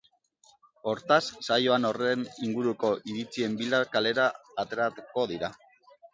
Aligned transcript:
Hortaz, 0.91 1.25
saioan 1.47 1.85
horren 1.89 2.23
inguruko 2.47 2.91
iritzien 3.13 3.59
bila 3.61 3.83
kalera 3.93 4.27
aterako 4.67 5.29
dira. 5.37 5.55